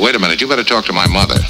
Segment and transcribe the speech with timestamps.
[0.00, 1.49] Wait a minute, you better talk to my mother.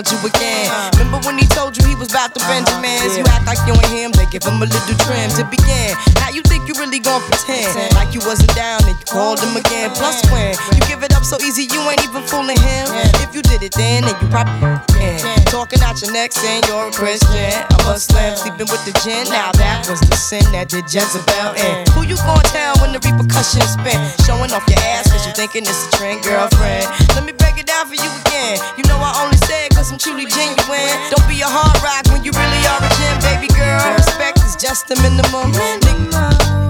[0.00, 0.92] Called you again.
[0.96, 3.16] Remember when he told you he was about the Benjamins?
[3.16, 5.92] You act like you ain't him, they give him a little trim to begin.
[6.16, 6.29] Now
[6.90, 9.90] really gon' pretend like you wasn't down and you called him again.
[9.94, 12.90] Plus when you give it up so easy, you ain't even fooling him.
[13.22, 15.22] If you did it then, then you probably yeah.
[15.46, 19.22] Talking out your neck saying you're a Christian, a Muslim, sleeping with the gin.
[19.30, 21.86] Now that was the sin that did Jezebel in.
[21.94, 23.98] Who you gon' tell when the repercussions spin?
[24.26, 26.90] Showing off your ass cause you thinking it's a trend, girlfriend.
[27.14, 28.58] Let me break it down for you again.
[28.74, 30.90] You know I only say it cause I'm truly genuine.
[31.14, 33.78] Don't be a hard rock when you really are a gem, baby girl.
[33.94, 35.54] Respect is just the minimum.
[35.54, 36.69] Nigga,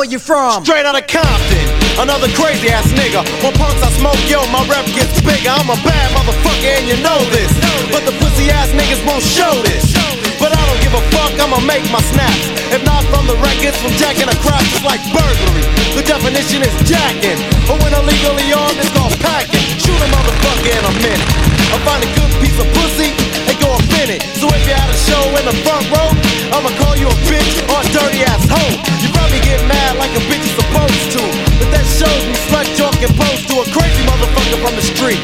[0.00, 0.64] Where you from.
[0.64, 1.68] Straight out of Compton.
[2.00, 3.20] Another crazy ass nigga.
[3.44, 5.52] When punks I smoke, yo, my rep gets bigger.
[5.52, 7.52] I'm a bad motherfucker and you know this.
[7.92, 9.92] But the pussy ass niggas won't show this.
[10.40, 12.48] But I don't give a fuck, I'ma make my snaps.
[12.72, 15.68] If not from the records, from jacking a crop, it's like burglary.
[15.92, 17.36] The definition is jacking.
[17.68, 19.60] But when illegally armed, it's called packing.
[19.76, 21.28] Shoot a motherfucker in a minute.
[21.68, 23.70] I find a good piece of pussy and go
[24.10, 24.22] it.
[24.38, 26.10] So if you're at a show in the front row,
[26.50, 28.74] I'ma call you a bitch or a dirty ass hoe.
[29.02, 31.22] You probably get mad like a bitch is supposed to.
[31.62, 35.22] But that shows me slut talk pose to a crazy motherfucker from the street.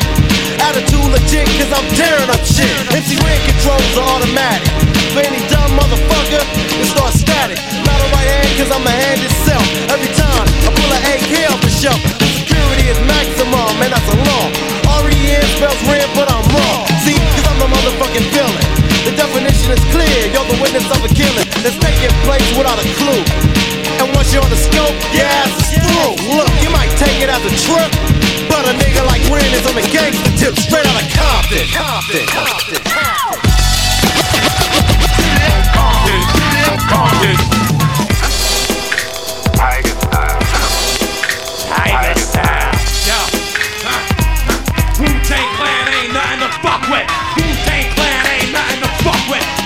[0.62, 2.70] Attitude legit, cause I'm tearing up shit.
[2.94, 4.70] MC Ren controls are automatic.
[5.14, 6.42] For any dumb motherfucker,
[6.78, 7.58] it starts static.
[7.82, 9.66] Not a right hand, cause I'm a hand itself.
[9.90, 11.98] Every time I pull an AK off the shelf,
[12.42, 14.46] security is maximum, and that's a law.
[15.02, 16.85] R-E-N spells red, but I'm wrong.
[17.56, 18.60] I'm the motherfucking villain.
[19.08, 22.84] The definition is clear, you're the witness of a killing that's taking place without a
[23.00, 23.24] clue.
[23.96, 26.36] And once you're on the scope, your ass is through.
[26.36, 27.88] Look, you might take it as a trip,
[28.52, 31.64] but a nigga like Ren is on the gangster tip, straight out of Compton.
[31.72, 32.28] Compton.
[32.28, 32.76] Compton.
[32.92, 33.56] Compton.
[35.72, 36.36] Compton.
[36.92, 37.55] Tiger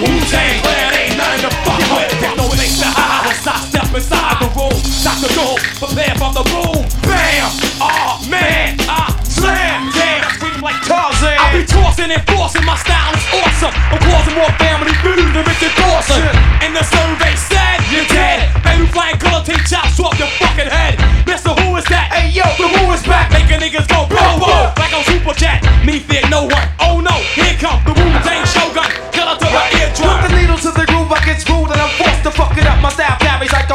[0.00, 2.08] Wu Tang Clan ain't nothing to fuck with.
[2.24, 4.72] There's no place to hide once I step inside the room.
[4.80, 6.88] Stop the door, prepare for the boom.
[7.04, 7.52] Bam!
[7.84, 9.92] Oh man, ah slam.
[9.92, 11.36] Damn, scream like Tarzan.
[11.36, 13.76] I be tossing and forcing, my style is awesome.
[13.92, 16.32] I'm causing more family feud than Richard Dawson.
[16.64, 18.48] And the survey said you're dead.
[18.64, 20.96] Baby flying color, take chops off your fucking head.
[21.28, 22.08] Mister, who is that?
[22.08, 25.60] Hey yo, the Wu is back, making niggas go blow, blow, like a Super Cat.
[25.84, 26.68] Me fear no one.
[26.80, 28.88] Oh no, here come the Wu Tang Shogun.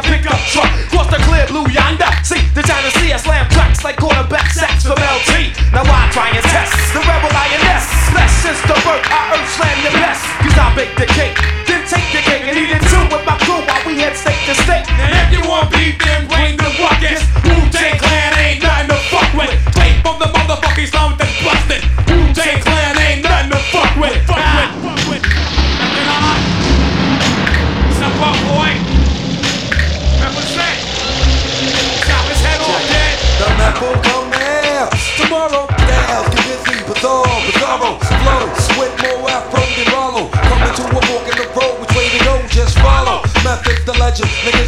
[0.09, 0.69] Pickup truck.
[0.89, 2.09] Cross the clear blue yonder.
[2.23, 5.53] See the China Sea, I slam tracks like quarterback sacks from LT.
[5.73, 7.85] Now I try and test the rebel lioness.
[8.13, 10.23] Less since the birth, I earth slam the best.
[10.41, 11.37] Cause I bake the cake,
[11.67, 14.41] then take the cake and eat it too with my crew while we head state
[14.47, 15.14] to state.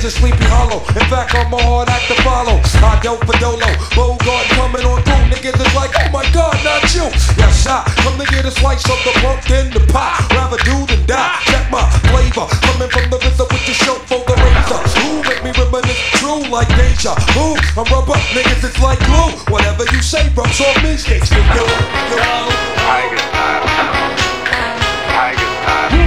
[0.07, 0.79] Is sleepy hollow.
[0.95, 2.55] In fact, I'm a hard act to follow.
[2.79, 5.27] I go for Dolo, Bogart coming on through.
[5.27, 7.11] Niggas is like, oh my god, not you.
[7.35, 10.15] Yes, I come to get a slice of the punk in the pie.
[10.31, 11.43] Rather do than die.
[11.51, 14.79] Check my flavor, coming from the RZA with the show for the razor.
[15.03, 17.59] Who make me reminisce true like deja vu?
[17.75, 19.35] I'm rubber, niggas it's like glue.
[19.51, 21.67] Whatever you say, rubs off me, sticks to you.
[22.87, 23.67] Tiger style.
[25.11, 26.06] Tiger style.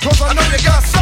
[0.00, 0.97] Cause I know you got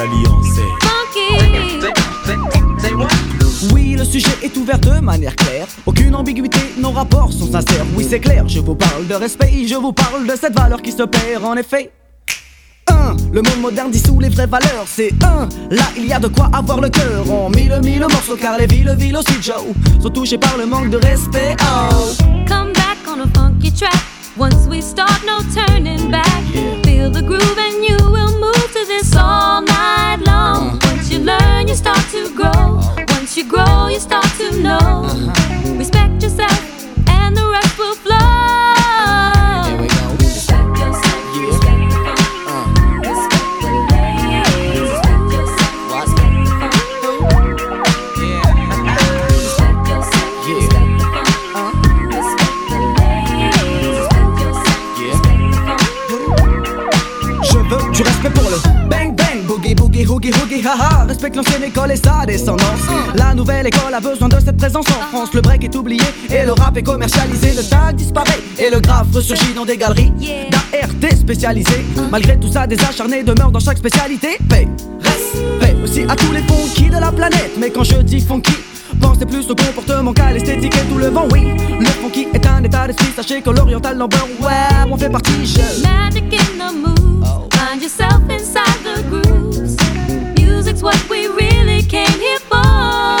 [0.00, 0.62] l'alliance est
[3.72, 5.66] Oui, le sujet est ouvert de manière claire.
[5.84, 7.84] Aucune ambiguïté, nos rapports sont sincères.
[7.94, 10.92] Oui, c'est clair, je vous parle de respect, je vous parle de cette valeur qui
[10.92, 11.90] se perd en effet.
[12.86, 14.86] Un, le monde moderne dissout les vraies valeurs.
[14.86, 17.30] C'est un, là il y a de quoi avoir le cœur.
[17.30, 19.66] En mille mille morceaux, car les villes, villes aussi, Joe,
[20.02, 21.56] sont touchées par le manque de respect.
[21.60, 21.94] Oh.
[22.48, 23.94] Come back on a funky track.
[24.38, 26.42] Once we start, no turning back.
[27.00, 30.78] Feel the groove and you will move to this all night long.
[30.82, 32.78] Once you learn, you start to grow.
[33.08, 35.06] Once you grow, you start to know.
[35.06, 35.78] Uh-huh.
[35.78, 36.60] Respect yourself,
[37.08, 38.59] and the rest will flow.
[60.32, 61.04] Boogie haha.
[61.04, 62.80] Respecte l'ancienne école et sa descendance.
[63.14, 65.30] La nouvelle école a besoin de cette présence en France.
[65.34, 67.52] Le break est oublié et le rap est commercialisé.
[67.52, 70.12] Le tag disparaît et le graphe ressurgit dans des galeries
[70.50, 71.84] d'ART spécialisées.
[72.10, 74.38] Malgré tout ça, des acharnés demeurent dans chaque spécialité.
[74.48, 74.68] Paix,
[75.00, 77.52] respect aussi à tous les funky de la planète.
[77.58, 78.52] Mais quand je dis funky,
[79.00, 81.54] Pensez plus au comportement qu'à l'esthétique et tout le vent, oui.
[81.78, 85.82] Le funky est un état d'esprit, sachez que l'oriental number, ouais, on fait partie, je.
[85.82, 87.48] Magic in the moves.
[87.52, 89.39] Find yourself inside the grooves.
[90.80, 93.19] What we really came here for.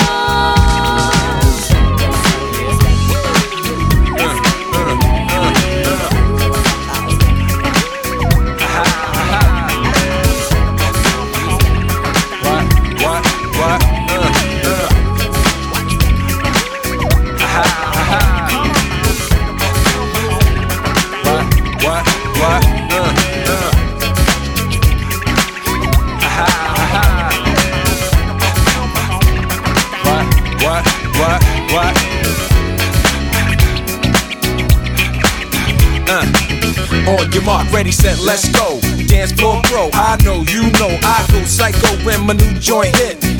[37.20, 38.80] On your mark, ready, set, let's go.
[39.06, 43.39] Dance floor bro, I know, you know, I go psycho when my new joint hit.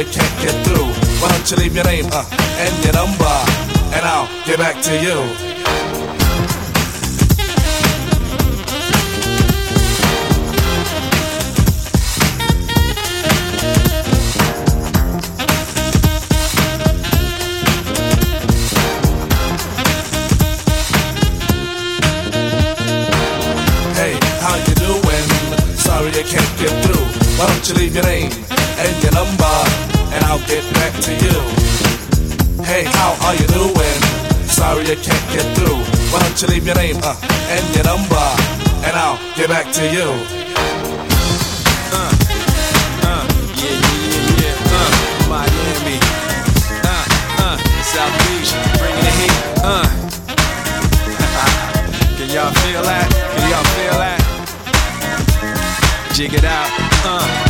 [0.00, 0.86] I can't get through.
[1.20, 3.36] Why don't you leave your name uh, and your number,
[3.94, 5.49] and I'll get back to you.
[30.60, 31.40] Get back to you.
[32.64, 34.00] Hey, how are you doing?
[34.46, 35.78] Sorry I can't get through.
[36.12, 37.16] Why don't you leave your name uh,
[37.48, 38.20] and your number,
[38.84, 40.04] and I'll get back to you.
[41.96, 42.10] Uh,
[43.08, 43.24] uh,
[43.56, 44.76] yeah, yeah, yeah, yeah.
[44.76, 44.90] Uh,
[45.32, 45.96] Miami.
[46.84, 47.04] Uh,
[47.44, 49.36] uh, South Beach, bringing the heat.
[49.64, 49.80] Uh.
[52.18, 53.06] Can y'all feel that?
[53.34, 54.20] Can y'all feel that?
[56.14, 56.68] Jig it out.
[57.04, 57.49] Uh.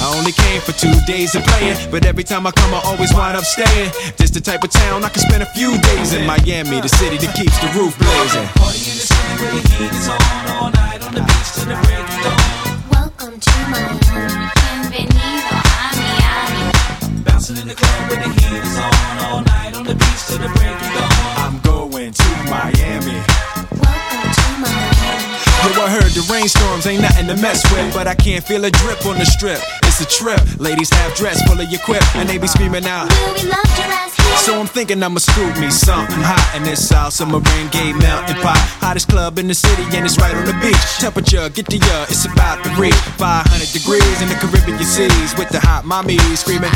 [0.00, 3.12] I only came for two days of playing, but every time I come, I always
[3.14, 3.92] wind up staying.
[4.16, 7.18] This the type of town I can spend a few days in Miami, the city
[7.18, 8.46] that keeps the roof blazing.
[8.58, 10.18] Party in the city where the heat is on
[10.50, 12.38] all night on the beach till the break of dawn.
[12.90, 14.00] Welcome to Miami.
[14.90, 15.62] Bienvenido a
[15.94, 16.66] Miami.
[17.22, 20.38] Bouncing in the club where the heat is on all night on the beach till
[20.42, 21.14] the break of dawn.
[21.42, 23.18] I'm going to Miami.
[23.78, 25.36] Welcome to Miami.
[25.62, 28.70] Yo, I heard the rainstorms ain't nothing to mess with, but I can't feel a
[28.70, 29.60] drip on the strip.
[30.02, 30.42] A trip.
[30.58, 33.06] Ladies have dress full of your quip, and they be screaming out.
[33.38, 34.36] We love your ass here?
[34.42, 38.58] So I'm thinking I'ma scoop me something hot in this South Submarine Gay Mountain Pot.
[38.82, 40.82] Hottest club in the city, and it's right on the beach.
[40.98, 45.50] Temperature, get the uh, it's about to reach 500 degrees in the Caribbean seas with
[45.54, 46.72] the hot mommy screaming.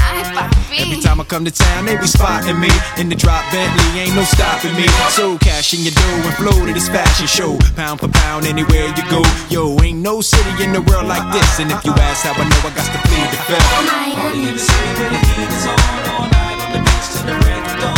[0.78, 4.14] Every time I come to town, they be spotting me in the drop Bentley, ain't
[4.14, 4.86] no stopping me.
[5.10, 8.86] So cash in your dough and flow to this fashion show, pound for pound anywhere
[8.94, 9.26] you go.
[9.50, 12.46] Yo, ain't no city in the world like this, and if you ask how I
[12.46, 13.86] know, I got to plead the fifth.
[13.86, 14.52] Miami.
[14.52, 15.78] the city where the heat is on
[16.12, 17.95] all night on the beach till the break.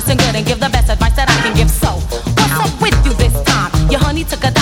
[0.00, 1.70] Listen good and give the best advice that I can give.
[1.70, 1.90] So,
[2.38, 3.70] what's up with you this time?
[3.90, 4.59] Your honey took a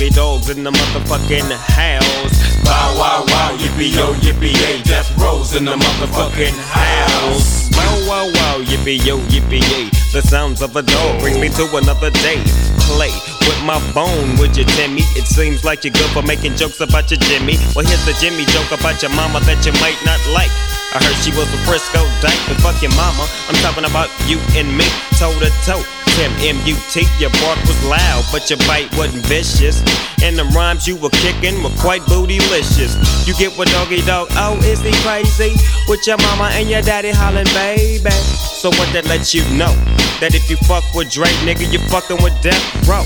[0.00, 2.64] Doggy Dogg's in the motherfucking house.
[2.64, 7.68] Bow wow wow, yippee yo, yippee yay, Death Row's in the motherfucking house.
[7.68, 11.68] Bow wow wow, yippee yo, yippee yay, the sounds of a dog bring me to
[11.76, 12.40] another day.
[12.88, 13.12] Play
[13.44, 15.02] with my bone, would you, Timmy?
[15.20, 17.60] It seems like you're good for making jokes about your Jimmy.
[17.76, 20.48] Well, here's the Jimmy joke about your mama that you might not like.
[20.96, 23.28] I heard she was a Frisco dyke, but fuck your mama.
[23.52, 24.88] I'm talking about you and me,
[25.20, 25.99] toe to toe.
[26.16, 29.82] Tim M-U-T, your bark was loud, but your bite wasn't vicious.
[30.22, 32.96] And the rhymes you were kicking were quite bootylicious.
[33.26, 35.54] You get what Doggy Dogg, oh, is he crazy?
[35.88, 38.10] With your mama and your daddy hollering, baby.
[38.10, 39.72] So what that lets you know?
[40.20, 43.04] That if you fuck with Drake, nigga, you fucking with Death Row.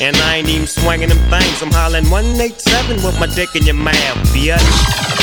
[0.00, 3.74] And I ain't even swinging them things, I'm hollering 187 with my dick in your
[3.74, 5.15] mouth, bitch.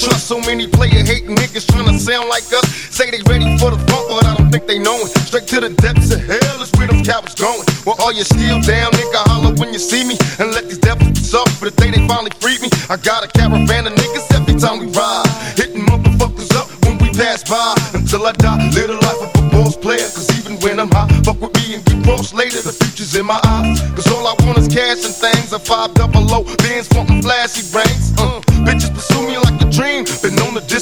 [0.00, 2.64] Trust so many player hating niggas trying to sound like us.
[2.94, 5.10] Say they ready for the funk, but I don't think they know it.
[5.26, 7.66] Straight to the depths of hell is where them cowards going.
[7.84, 10.16] Well, all you still down, nigga, holler when you see me.
[10.38, 12.68] And let these devils soft for the day they finally free me.
[12.88, 15.26] I got a caravan of niggas every time we ride.
[15.56, 17.74] Hitting motherfuckers up when we pass by.
[17.94, 20.06] Until I die, live the life of a boss player.
[20.14, 22.62] Cause even when I'm high, fuck with me and get cross later.
[22.62, 23.80] The future's in my eyes.
[23.94, 25.52] Cause all I want is cash and things.
[25.52, 28.14] A five double low, bands wanting flashy rings.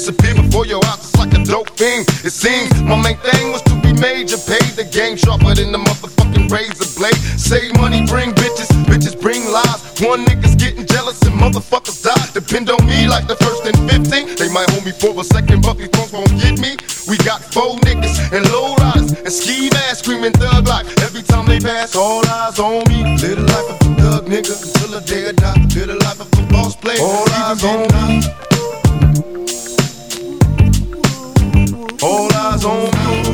[0.09, 2.01] Disappear before your eyes, it's like a dope thing.
[2.25, 4.37] It seems my main thing was to be major.
[4.37, 7.17] Pay the game sharper than the motherfucking razor blade.
[7.37, 9.81] Save money, bring bitches, bitches bring lies.
[10.01, 12.25] One nigga's getting jealous and motherfuckers die.
[12.33, 14.35] Depend on me like the first and 15.
[14.35, 16.77] They might hold me for a second, but these punks won't get me.
[17.07, 20.87] We got four niggas and low riders and ski masks screaming thug life.
[21.05, 23.03] Every time they pass, all eyes on me.
[23.21, 25.59] Live the life of a thug nigga until the day I die.
[25.75, 27.01] Live the life of a boss player.
[27.01, 28.48] All eyes on me.
[32.59, 33.28] Eyes on me.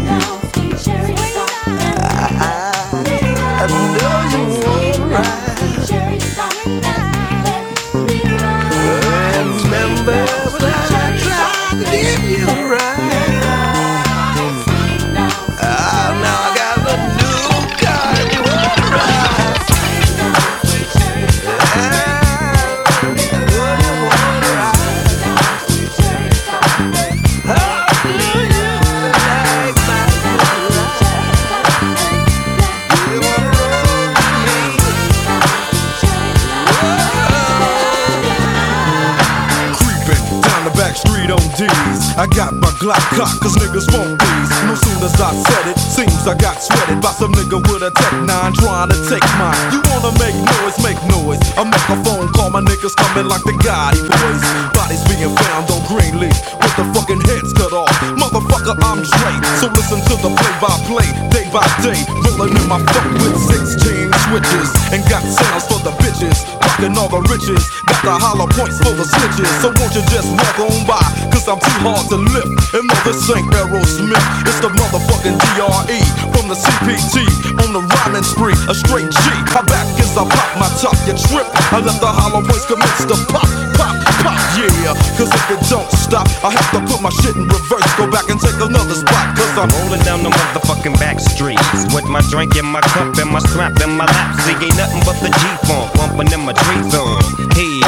[42.25, 44.49] I got my Glock cocked, cause niggas want these.
[44.65, 44.73] No
[45.05, 48.25] as I said it, seems I got sweated by some nigga with a Tech 9
[48.57, 49.53] trying to take mine.
[49.69, 51.37] You wanna make noise, make noise.
[51.53, 54.43] I make a phone call, my niggas coming like the Gotti boys.
[54.73, 57.93] Bodies being found on Greenleaf with the fucking heads cut off.
[58.17, 59.41] Motherfucker, I'm straight.
[59.61, 62.01] So listen to the play by play, day by day.
[62.25, 64.69] Rolling in my fuck with 16 switches.
[64.89, 66.41] And got sounds for the bitches.
[66.65, 67.61] Rockin' all the riches.
[67.87, 69.49] Got the hollow points for the snitches.
[69.61, 71.03] So won't you just walk on by?
[71.31, 72.73] Cause I'm too hard to lift.
[72.73, 74.25] And no, this ain't Aerosmith.
[74.49, 75.99] It's the motherfucking DRE
[76.31, 77.27] from the CPT
[77.59, 78.55] on the rhyming spree.
[78.71, 79.19] A straight G.
[79.51, 81.47] How back is I pop my top, you trip.
[81.75, 83.43] I let the hollow points commence to pop,
[83.75, 84.95] pop, pop, yeah.
[85.19, 87.91] Cause if it don't stop, I have to put my shit in reverse.
[87.99, 89.35] Go back and take another spot.
[89.35, 91.59] Cause I'm Rolling down the motherfucking back streets
[91.91, 94.39] with my drink in my cup and my strap in my lap.
[94.47, 97.19] See, ain't nothing but the G-funk bumping in my trees on.
[97.51, 97.83] Hey,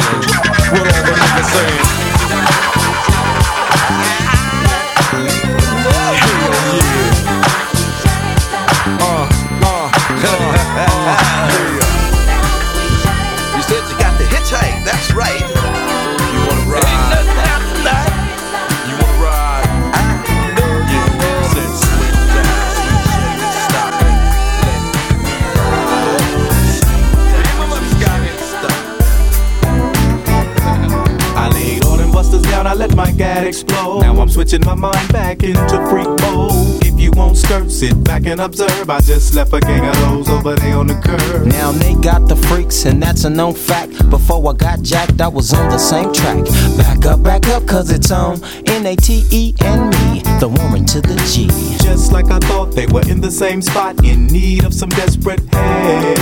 [0.76, 2.87] what all the niggas saying?
[14.98, 15.38] That's right.
[15.38, 15.46] You
[16.48, 16.82] wanna ride?
[16.90, 18.10] Ain't nothing happening tonight.
[18.88, 19.66] You wanna ride?
[19.94, 20.10] I
[20.58, 21.44] know you will.
[21.54, 24.14] Said swing down, swing shake, stop it.
[31.36, 34.00] I laid all them busters down, I let my gat explode.
[34.00, 36.87] Now I'm switching my mind back into freak mode.
[36.98, 38.90] If you won't skirt, sit back and observe.
[38.90, 41.46] I just left a gang of those over there on the curb.
[41.46, 44.10] Now they got the freaks, and that's a known fact.
[44.10, 46.44] Before I got jacked, I was on the same track.
[46.76, 50.84] Back up, back up, cause it's on N A T E and me, the woman
[50.86, 51.46] to the G.
[51.84, 55.38] Just like I thought they were in the same spot, in need of some desperate
[55.54, 56.18] help.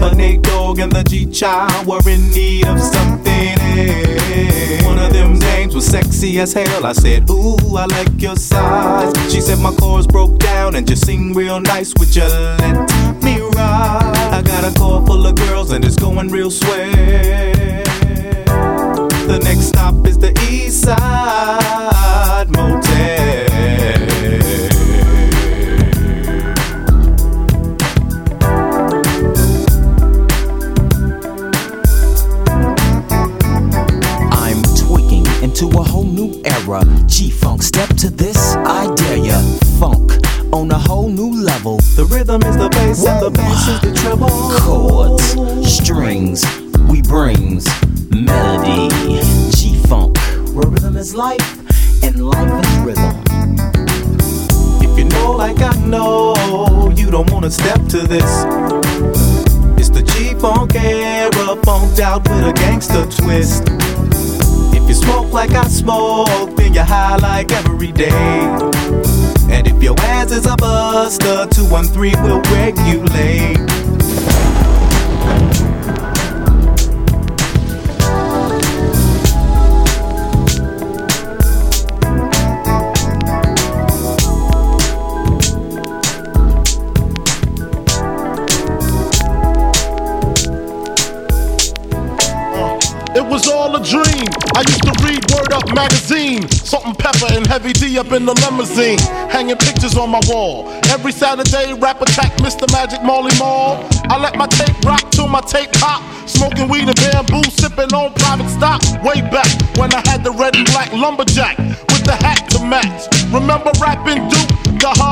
[0.00, 4.84] But Nate Dogg and the G Child were in need of something else.
[4.86, 6.86] One of them names was sexy as hell.
[6.86, 9.12] I said, Ooh, I like your size.
[9.30, 11.92] She said my chords broke down and just sing real nice.
[11.98, 14.30] with you let me ride?
[14.32, 16.92] I got a car full of girls and it's going real swell.
[19.30, 21.79] The next stop is the East Side
[42.20, 44.28] rhythm is the bass and the bass is the treble.
[44.60, 45.24] Chords,
[45.74, 46.44] strings,
[46.90, 47.64] we brings
[48.10, 48.90] melody.
[49.56, 50.18] G Funk,
[50.52, 51.40] where rhythm is life
[52.04, 53.24] and life is rhythm.
[54.84, 58.44] If you know like I know, you don't wanna step to this.
[59.80, 63.62] It's the G Funk era, funked out with a gangster twist.
[64.76, 68.99] If you smoke like I smoke, then you're high like every day.
[69.50, 73.80] And if your ass is a buster, 213 will regulate.
[94.60, 94.89] I used to
[95.80, 96.48] magazine.
[96.48, 98.98] Salt-N-Pepa and heavy D up in the limousine.
[99.32, 100.68] Hanging pictures on my wall.
[100.92, 102.70] Every Saturday, rap attack Mr.
[102.72, 103.80] Magic Marley Marl.
[104.12, 106.02] I let my tape rock till my tape pop.
[106.28, 108.80] Smoking weed and bamboo, sipping on private stock.
[109.02, 113.08] Way back when I had the red and black lumberjack with the hat to match.
[113.32, 114.39] Remember rapping Duke?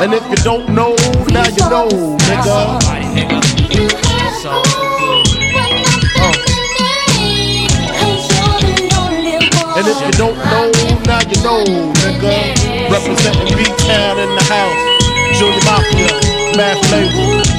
[0.00, 0.96] And if you don't know,
[1.28, 1.86] now you know,
[2.24, 2.80] nigga.
[9.76, 10.70] And if you don't know,
[11.04, 11.64] now you know,
[12.00, 12.90] nigga.
[12.90, 15.38] Representing B-Town in the house.
[15.38, 17.49] Junior Mafia, Math Label.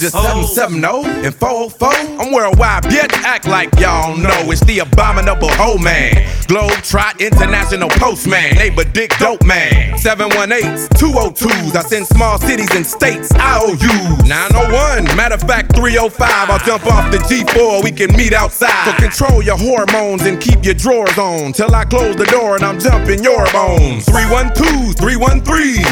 [0.00, 1.88] Just 770 and 404?
[2.18, 3.12] I'm worldwide, bitch.
[3.22, 6.26] Act like y'all know it's the abominable hoe man.
[6.46, 8.56] Globe Trot International Postman.
[8.56, 9.92] Neighbor Dick Dope Man.
[9.98, 11.76] 718s, 202s.
[11.76, 14.24] I send small cities and states IOUs.
[14.26, 16.50] 901, matter of fact, 305.
[16.50, 17.84] I'll jump off the G4.
[17.84, 18.84] We can meet outside.
[18.86, 21.52] So control your hormones and keep your drawers on.
[21.52, 24.06] Till I close the door and I'm jumping your bones.
[24.06, 25.84] 312, 313.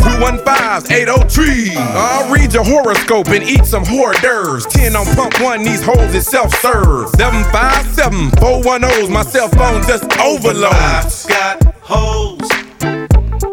[0.00, 0.50] 215
[0.90, 1.72] 803.
[1.76, 4.66] I'll read your horoscope and eat some hors d'oeuvres.
[4.66, 7.08] 10 on pump one, these hoes is self serve.
[7.10, 10.72] 757 410's my cell phone just overload.
[10.72, 12.48] I've got hoes.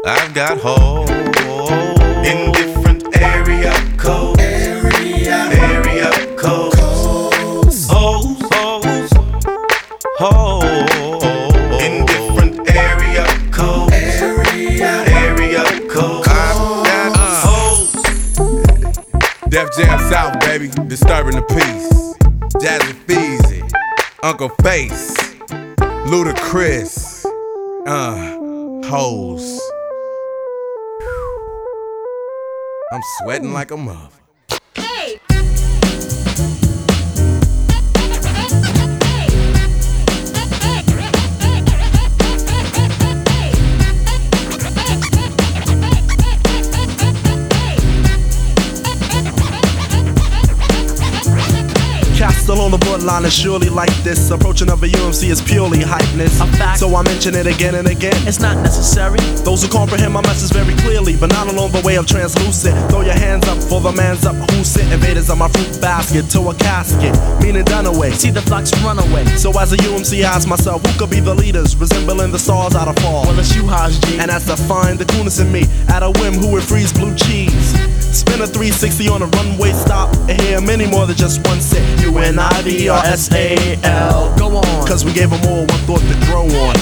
[0.05, 1.56] I've got hoes
[20.87, 22.15] Disturbing the peace.
[22.61, 23.71] Jazzy Feezy.
[24.23, 25.15] Uncle Face.
[26.07, 27.25] Ludacris.
[27.85, 29.61] Uh, hoes.
[32.91, 34.09] I'm sweating like a mother.
[53.07, 54.29] The bloodline is surely like this.
[54.31, 56.35] Approaching of a UMC is purely hypeness.
[56.75, 58.15] So I mention it again and again.
[58.27, 59.19] It's not necessary.
[59.47, 62.75] Those who comprehend my message very clearly, but not along the way of translucent.
[62.91, 66.29] Throw your hands up for the man's up who sent invaders on my fruit basket
[66.31, 68.11] to a casket, meaning done away.
[68.11, 69.23] See the flux run away.
[69.37, 72.75] So as a UMC, I ask myself, who could be the leaders, resembling the stars
[72.75, 73.23] out of fall?
[73.23, 74.19] Well, it's you, Haj G.
[74.19, 75.63] And that's to find the coolness in me.
[75.87, 77.86] At a whim, who would freeze blue cheese?
[78.17, 82.01] Spin a 360 on a runway stop and hear many more than just one set.
[82.01, 84.35] U N I V R S A L.
[84.35, 84.87] Go on.
[84.87, 86.75] Cause we gave them all one thought to grow on.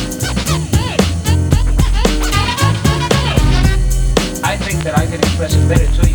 [4.46, 6.14] I think that I can express it better to you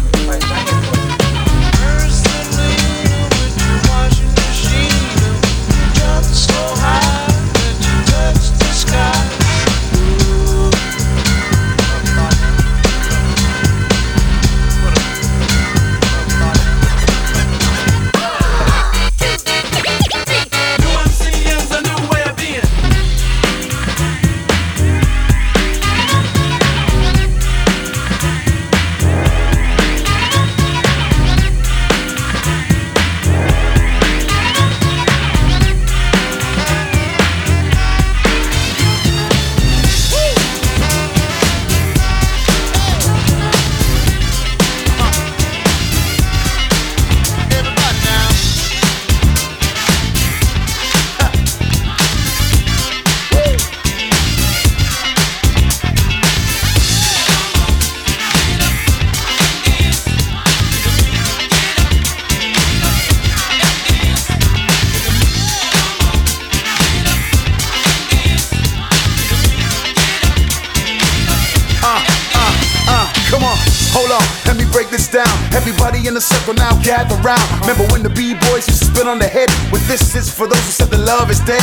[76.51, 77.43] Circle now gather round.
[77.61, 79.49] Remember when the B-boys used to spit on the head?
[79.71, 81.63] Well, this is for those who said the love is dead.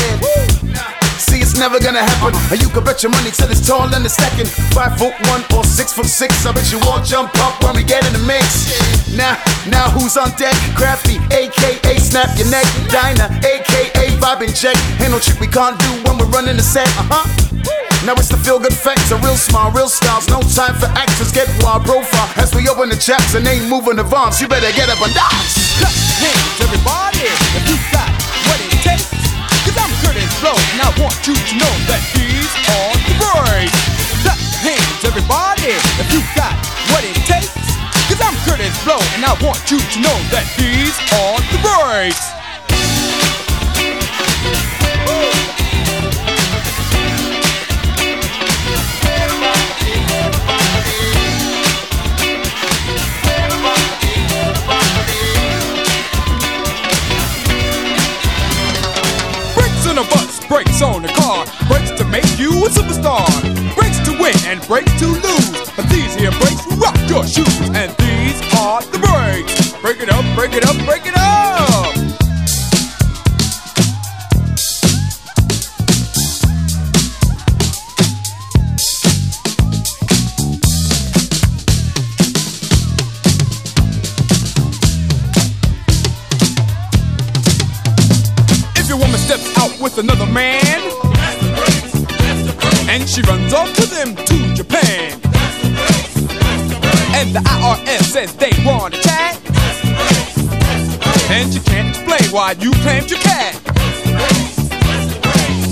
[1.19, 2.31] See, it's never gonna happen.
[2.51, 4.47] And you can bet your money till it's tall and the second.
[4.71, 6.45] Five foot one or six foot six.
[6.45, 8.71] I bet you all jump up when we get in the mix.
[9.15, 9.35] Now,
[9.67, 10.55] now who's on deck?
[10.75, 12.67] Crafty, aka Snap Your Neck.
[12.87, 14.77] Dinah, aka Vibe and Check.
[15.01, 16.87] Ain't no trick we can't do when we're running the set.
[16.95, 17.46] Uh huh.
[18.07, 20.31] Now it's the feel good facts, a real smile, real styles.
[20.31, 22.31] No time for actors, get wild profile.
[22.39, 25.75] As we open the chaps and ain't moving advance, you better get up and dance.
[25.75, 25.91] Clap
[26.23, 28.07] hands, everybody, if you got
[28.47, 29.11] what it takes.
[29.67, 32.47] Cause I'm Kurtis Blow, and I want you to know that these
[32.79, 33.75] are the breaks.
[34.23, 36.55] Clap hands, everybody, if you got
[36.95, 37.51] what it takes.
[38.07, 42.37] Cause I'm Kurtis Blow, and I want you to know that these are the breaks.
[62.21, 63.27] Make you a superstar,
[63.75, 65.69] Breaks to win and breaks to lose.
[65.75, 69.73] But these here brakes rock your shoes, and these are the breaks.
[69.81, 71.93] Break it up, break it up, break it up.
[88.75, 90.76] If your woman steps out with another man,
[92.99, 95.11] and she runs off to them to Japan,
[97.13, 99.37] and the IRS says they want a tag,
[101.29, 103.53] and you can't explain why you claimed your cat,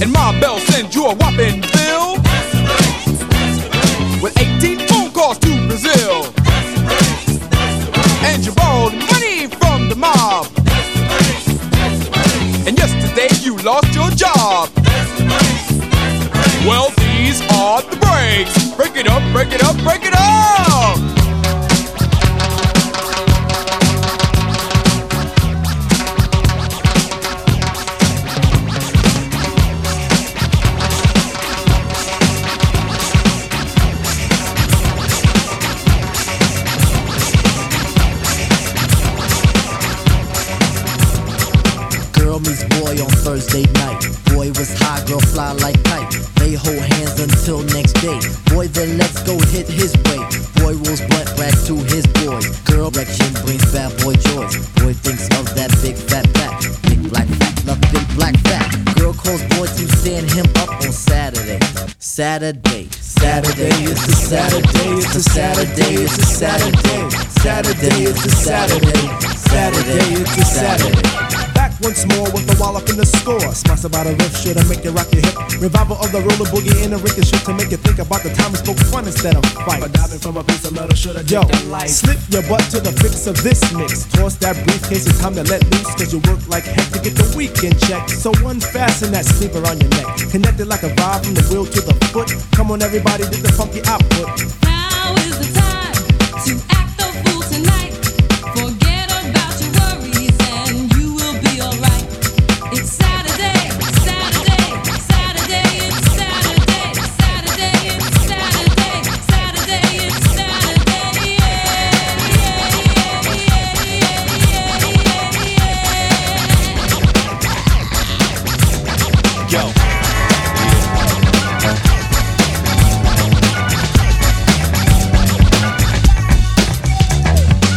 [0.02, 2.14] and Ma Bell sends you a whopping bill.
[4.22, 6.26] With 18 phone calls to Brazil,
[8.24, 10.46] and you borrowed money from the mob.
[12.68, 14.70] And yesterday you lost your job.
[16.68, 16.92] Well,
[17.66, 18.76] are the breaks.
[18.76, 20.97] Break it up, break it up, break it up.
[42.13, 44.01] Girl meets boy on Thursday night.
[44.26, 45.85] Boy was high, girl fly like
[46.56, 48.20] Hold hands until next day.
[48.53, 50.22] Boy then let's go hit his way.
[50.62, 52.39] Boy rolls blunt back to his boy.
[52.64, 54.47] Girl erection brings bad boy joy.
[54.80, 56.62] Boy thinks of that big fat back.
[56.88, 58.68] Big black fat, love big black fat.
[58.95, 61.60] Girl calls boy to stand him up on Saturday.
[61.99, 62.88] Saturday.
[62.91, 67.10] Saturday, it's a Saturday, it's a Saturday, it's a Saturday.
[67.41, 69.08] Saturday, it's a Saturday.
[69.49, 71.01] Saturday, it's a Saturday.
[71.01, 71.45] Back
[71.82, 73.42] once more with the wall up in the score.
[73.54, 75.36] Smash about a riff shit to make you rock your hip.
[75.60, 78.52] Revival of the roller boogie in the ricochet to make you think about the time
[78.52, 79.82] we spoke fun instead of fight.
[79.82, 81.44] But diving from a piece of metal should have Yo,
[81.88, 84.06] slip your butt to the fix of this mix.
[84.14, 85.92] Toss that briefcase, it's time to let loose.
[85.96, 88.08] Cause you work like heck to get the weekend check.
[88.10, 90.08] So unfasten that sleeper on your neck.
[90.32, 92.30] Connected like a vibe from the wheel to the foot.
[92.54, 94.28] Come on, everybody, do the funky output.
[94.64, 95.96] Now is the time
[96.46, 96.75] to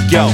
[0.08, 0.24] Yo,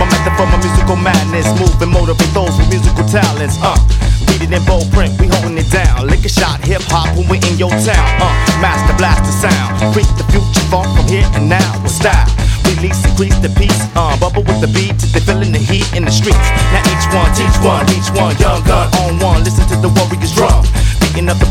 [0.00, 3.60] my method for my musical madness, move and motivate those with musical talents.
[3.60, 3.76] Uh,
[4.24, 6.08] read it in bold print, we holding it down.
[6.08, 8.08] Lick a shot, hip hop when we in your town.
[8.24, 8.32] Uh,
[8.64, 12.24] master blast the sound, freak the future funk from here and now with style.
[12.72, 16.14] Release, increase the peace, uh, bubble with the beat they feeling the heat in the
[16.14, 16.48] streets.
[16.72, 19.44] Now each one, teach one, each one, young gun on one.
[19.44, 19.92] Listen to the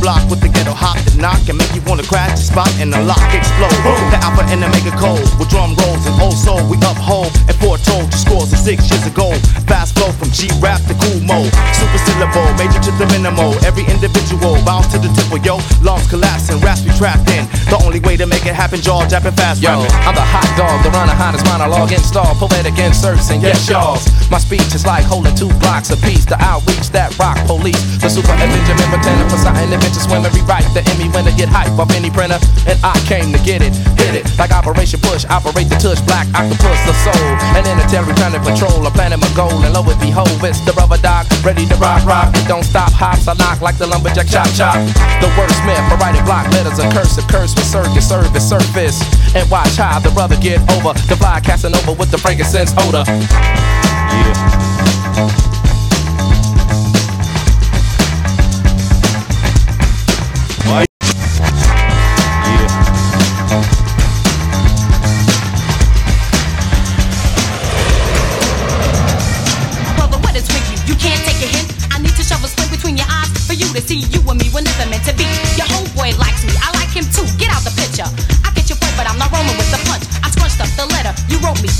[0.07, 2.95] block with the ghetto hop that knock and make you wanna crash the spot and
[2.95, 3.75] the lock explode.
[4.07, 7.55] The alpha and the mega cold with drum rolls and old soul we uphold and
[7.59, 9.35] foretold your scores of six years ago.
[9.67, 13.51] Fast flow from G rap to cool mode, super syllable, major to the minimal.
[13.67, 15.59] Every individual bounce to the tempo, yo.
[15.83, 17.43] Lungs collapsing, raps be trapped in.
[17.67, 19.59] The only way to make it happen, jaw japping fast.
[19.59, 19.75] Yo,
[20.07, 23.99] I'm the hot dog, the runner, hottest monologue install, poetic inserts, and yes, y'all.
[24.31, 26.23] My speech is like holding two blocks apiece.
[26.23, 30.25] The outreach that rock police, the super and Benjamin pretending for something and invention swim
[30.25, 32.39] and rewrite the Emmy winner get hype off any printer.
[32.67, 36.27] And I came to get it, hit it like Operation Push, operate the tush, black
[36.33, 37.27] octopus, the soul.
[37.57, 40.97] And interstellar planet patrol, a planet my goal, and lo it behold, it's the rubber
[40.97, 42.35] dog, ready to rock, rock.
[42.35, 44.75] It don't stop, hops, I knock like the lumberjack chop chop.
[45.21, 49.01] The wordsmith, I write it block letters, a curse, a curse with circus, service, surface.
[49.35, 53.03] And watch how the brother get over, the fly casting over with the frankincense odor.
[53.07, 55.66] Yeah.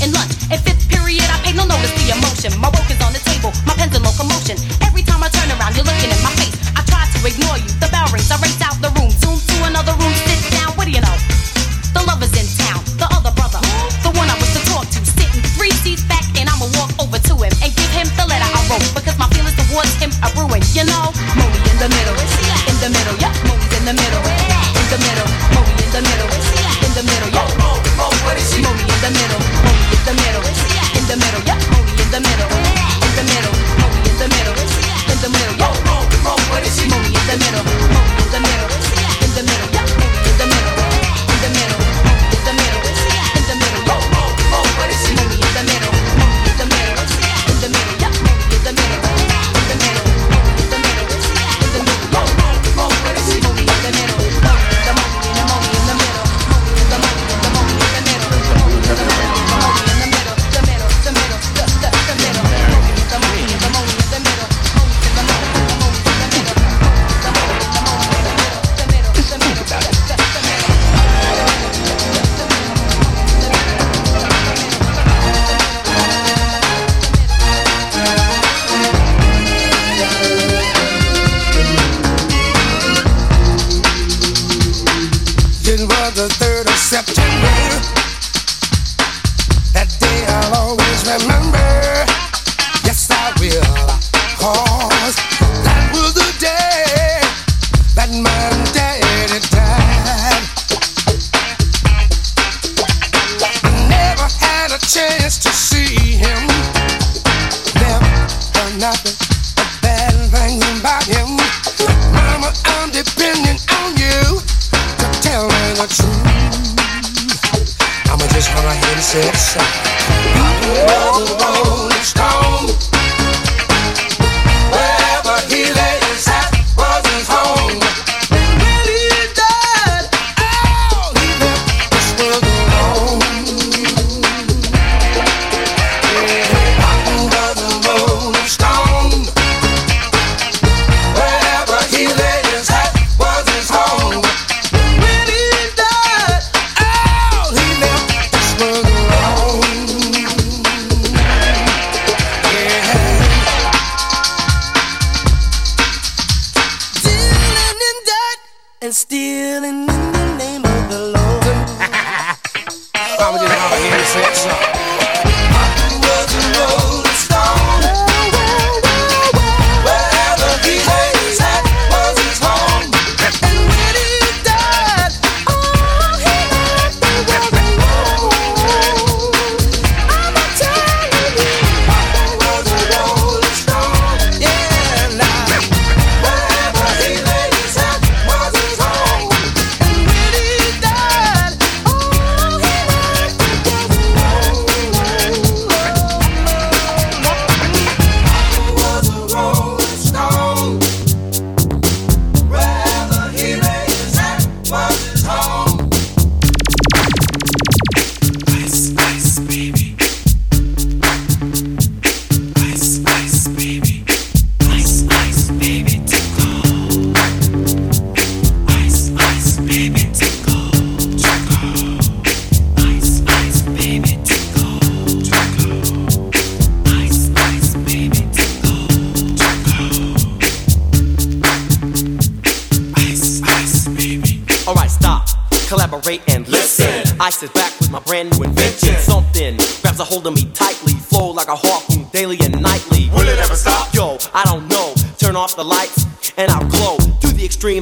[0.02, 0.34] In lunch.
[0.50, 2.54] In fifth period, I paid no notice to emotion.
[2.60, 4.56] My work is on the table, my pen's in locomotion.
[4.86, 6.54] Every time I turn around, you're looking in my face.
[6.76, 7.68] I try to ignore you.
[7.82, 9.10] The bell rings, I race out the room.
[9.10, 10.74] Soon to another room, sit down.
[10.78, 11.16] What do you know?
[11.96, 13.58] The lover's in town, the other brother,
[14.04, 17.18] the one I was to talk to, sitting three seats back, and I'ma walk over
[17.18, 20.30] to him and give him the letter I wrote because my feelings towards him are
[20.36, 20.68] ruined.
[20.76, 24.86] You know, Moby in the middle, in the middle, yeah, Moby's in the middle, in
[24.92, 25.28] the middle,
[37.28, 37.77] the middle,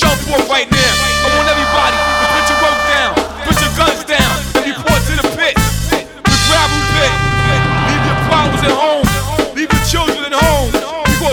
[0.00, 0.92] Jump off right now.
[1.20, 3.12] I want everybody to put your work down,
[3.44, 5.52] put your guns down, and report to the pit,
[6.24, 7.12] the gravel pit.
[7.84, 9.04] Leave your problems at home,
[9.52, 10.72] leave your children at home.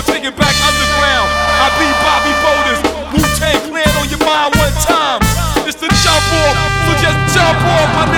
[0.05, 1.30] Take it back underground.
[1.63, 2.82] I be Bobby Boulders,
[3.15, 5.20] Wu Tang Clan on your mind one time.
[5.65, 6.55] It's the jump off,
[6.86, 8.16] so just jump off, my nigga.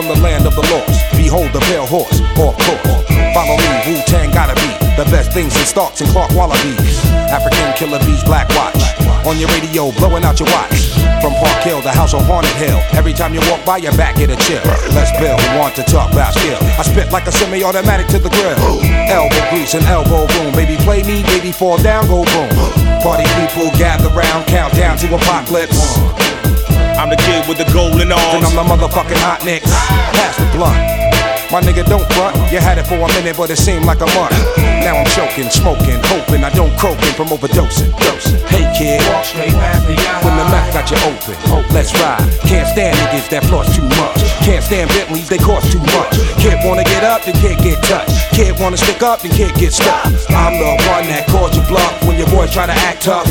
[0.00, 0.96] From the land of the lost.
[1.12, 3.04] Behold the pale horse, off course.
[3.36, 7.04] Follow me, Wu Tang gotta be the best things in Starks and Clark Wallabees.
[7.28, 8.80] African killer bees, black watch.
[9.28, 10.88] On your radio, blowing out your watch.
[11.20, 12.80] From Park Hill to House on Haunted Hill.
[12.96, 14.64] Every time you walk by, your back get a chill.
[14.96, 16.56] Let's build, want to talk about skill.
[16.80, 18.56] I spit like a semi automatic to the grill.
[19.04, 20.56] Elbow grease and elbow room.
[20.56, 22.48] Baby, play me, baby, fall down, go boom.
[23.04, 26.00] Party people gather round, count down to apocalypse.
[27.00, 28.36] I'm the kid with the golden arms.
[28.36, 29.72] And I'm the motherfucking hot nicks.
[30.12, 30.76] Pass the blunt.
[31.48, 32.36] My nigga, don't front.
[32.52, 34.36] You had it for a minute, but it seemed like a month.
[34.84, 37.96] Now I'm choking, smoking, hoping I don't croaking from overdosing.
[38.04, 38.44] Dosing.
[38.52, 39.56] Hey kid, walk straight
[40.20, 42.20] when the mouth got you open, oh, let's ride.
[42.44, 44.20] Can't stand niggas that floss too much.
[44.44, 46.12] Can't stand Bentleys, they cost too much.
[46.36, 48.12] Kid wanna get up, then can't get touched.
[48.36, 50.04] Kid wanna stick up, then can't get stuck.
[50.30, 53.26] I'm the one that calls you bluff when your boys try to act tough.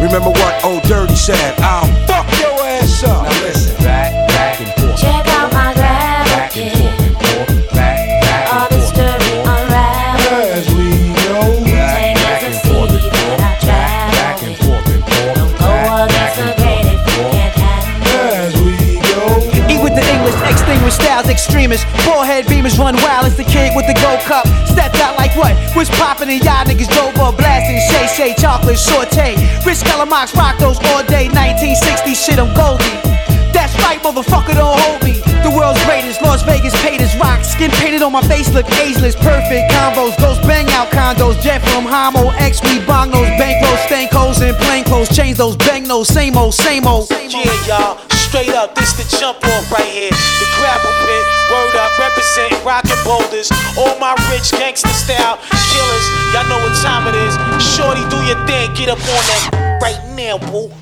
[0.00, 1.54] Remember what old Dirty said?
[1.60, 2.51] I'll fuck your
[3.04, 3.24] up.
[3.24, 4.21] Now listen, back,
[21.42, 21.84] extremists.
[22.06, 23.26] Forehead beamers run wild.
[23.26, 24.46] It's the kid with the gold cup.
[24.70, 25.58] Stepped out like what?
[25.74, 27.82] Was popping and y'all niggas drove up blasting.
[27.90, 29.34] Shay Shay, chocolate, saute.
[29.66, 31.26] Rich Calamox rock those all day.
[31.34, 32.86] 1960 shit, I'm Goldie.
[33.50, 35.18] That's right, motherfucker, don't hold me.
[35.42, 37.42] The world's greatest, Las Vegas paid as rock.
[37.44, 39.16] Skin painted on my face, look ageless.
[39.16, 41.42] Perfect combos, those bang out condos.
[41.42, 45.08] Jet from Homo, X, we bong those bankrolls, stank holes in plain clothes.
[45.10, 47.10] Change those bang those, same old, same old.
[47.10, 47.98] Yeah, y'all,
[48.32, 50.08] straight up, this the jump off right here.
[50.08, 53.52] The gravel pit, word up, represent rockin' boulders.
[53.76, 57.36] All my rich gangster style killers, y'all know what time it is.
[57.76, 60.81] Shorty, do your thing, get up on that right now, boo.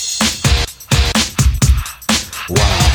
[2.51, 2.91] Wild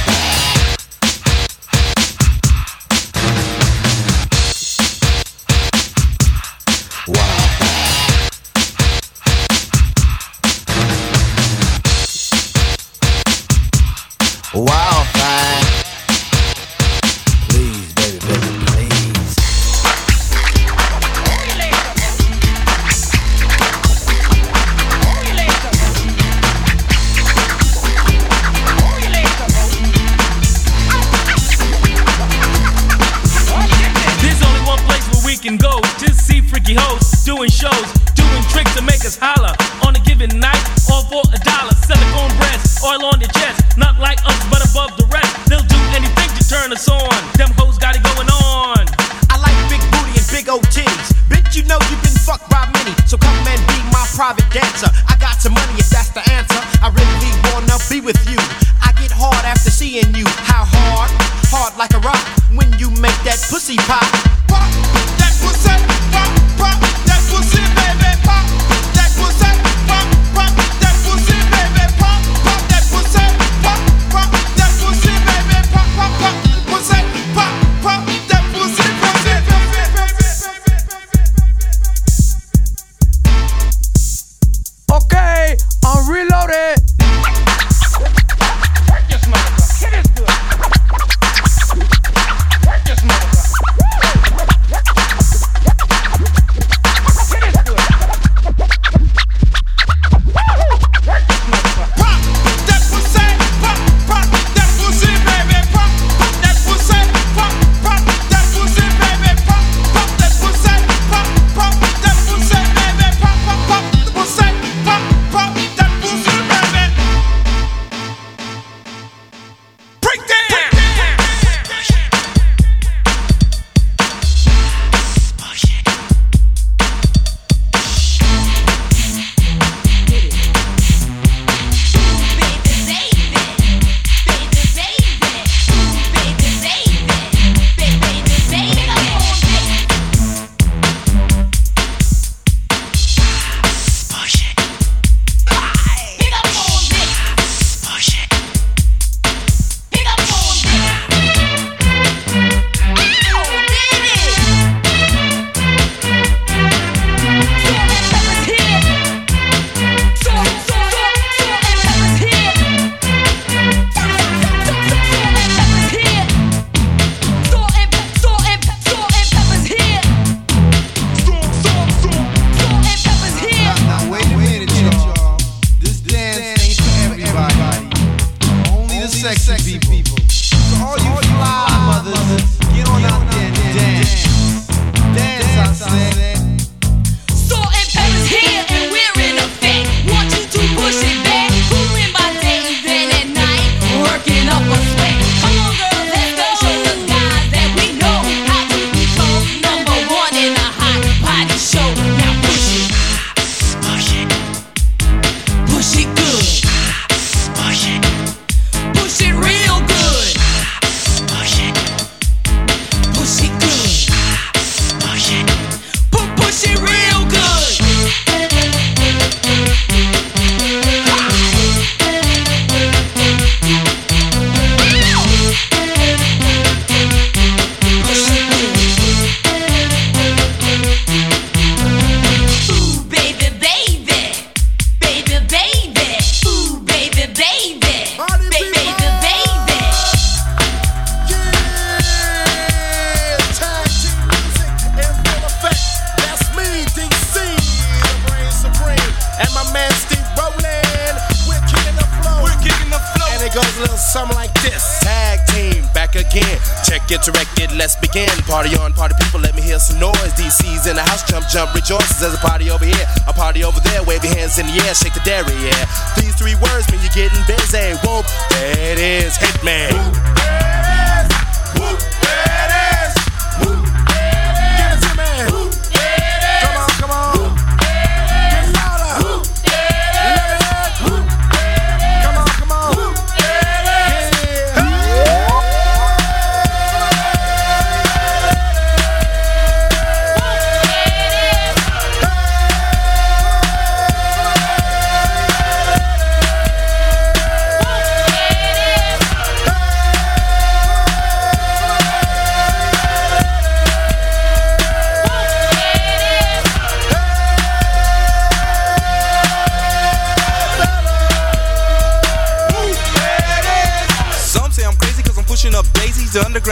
[249.38, 251.14] And my man Steve Roll'n.
[251.48, 252.42] We're kicking the flow.
[252.42, 253.28] We're kicking the flow.
[253.36, 255.00] And it goes a little something like this.
[255.00, 256.58] Tag team, back again.
[256.84, 258.28] Check it, direct it, let's begin.
[258.48, 260.32] Party on, party people, let me hear some noise.
[260.36, 262.20] DC's in the house, jump, jump, rejoices.
[262.20, 264.02] There's a party over here, a party over there.
[264.04, 265.84] Wave your hands in the air, shake the dairy, yeah.
[266.16, 267.92] These three words mean you're getting busy.
[268.04, 268.24] Whoop,
[268.56, 269.92] that is it is, Hitman.
[269.92, 270.45] Whoop,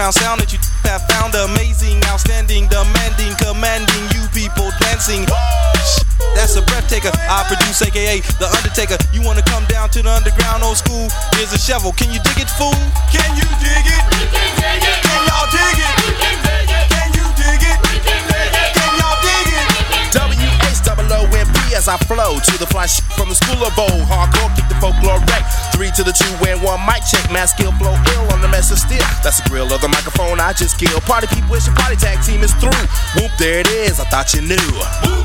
[0.05, 5.25] underground sound that you have found amazing, outstanding, demanding, commanding you people dancing.
[6.37, 7.09] That's a breath taker.
[7.15, 8.99] I produce, aka The Undertaker.
[9.13, 11.09] You wanna come down to the underground old school?
[11.37, 11.93] Here's a shovel.
[11.93, 12.77] Can you dig it, fool?
[13.13, 14.05] Can you dig it?
[14.13, 15.04] Can y'all dig
[21.85, 22.87] as I flow to the fly
[23.17, 24.09] from the school of old.
[24.09, 25.45] Hardcore, kick the folklore wreck.
[25.75, 27.31] Three to the two and one mic check.
[27.31, 29.05] Mass skill flow ill on the mess of steel.
[29.23, 31.03] That's the grill of the microphone I just killed.
[31.03, 32.73] Party people, it's your party tag team is through.
[33.17, 34.01] Whoop, there it is.
[34.01, 35.24] I thought you knew.